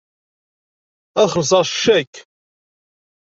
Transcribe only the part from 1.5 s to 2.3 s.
s ccak.